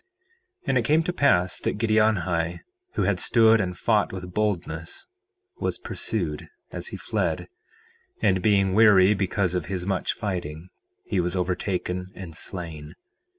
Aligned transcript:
4:14 0.63 0.63
And 0.69 0.77
it 0.79 0.85
came 0.85 1.03
to 1.03 1.13
pass 1.13 1.59
that 1.59 1.77
Giddianhi, 1.77 2.61
who 2.95 3.03
had 3.03 3.19
stood 3.19 3.61
and 3.61 3.77
fought 3.77 4.11
with 4.11 4.33
boldness, 4.33 5.05
was 5.59 5.77
pursued 5.77 6.49
as 6.71 6.87
he 6.87 6.97
fled; 6.97 7.47
and 8.19 8.41
being 8.41 8.73
weary 8.73 9.13
because 9.13 9.53
of 9.53 9.67
his 9.67 9.85
much 9.85 10.13
fighting 10.13 10.69
he 11.05 11.19
was 11.19 11.35
overtaken 11.35 12.07
and 12.15 12.35
slain. 12.35 12.95